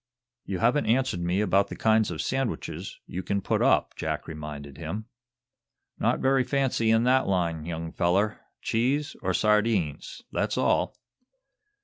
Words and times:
"You 0.45 0.57
haven't 0.57 0.87
answered 0.87 1.19
me 1.19 1.41
about 1.41 1.67
the 1.67 1.75
kinds 1.75 2.09
of 2.09 2.23
sandwiches 2.23 2.99
you 3.05 3.21
can 3.21 3.39
put 3.39 3.61
up," 3.61 3.95
Jack 3.95 4.27
reminded 4.27 4.79
him. 4.79 5.05
"Not 5.99 6.21
very 6.21 6.43
fancy 6.43 6.89
in 6.89 7.03
that 7.03 7.27
line, 7.27 7.65
young 7.65 7.91
feller. 7.91 8.41
Cheese, 8.63 9.15
or 9.21 9.35
sardines; 9.35 10.23
that's 10.31 10.57
all." 10.57 10.97